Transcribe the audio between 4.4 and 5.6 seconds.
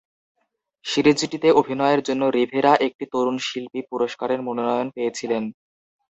মনোনয়ন পেয়েছিলেন।